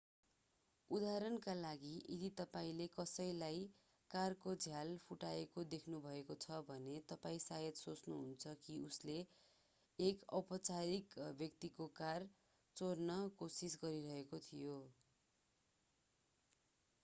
[0.89, 3.59] उदाहरणका लागि यदि तपाईंले कसैलाई
[4.11, 9.19] कारको झ्याल फुटाएको देख्नु भएको छ भने तपाईं सायद सोच्नुहुन्छ कि उसले
[9.99, 12.27] एक अपरिचित व्यक्तिको कार
[12.77, 14.75] चोर्न कोसिस गरिरहेको थियो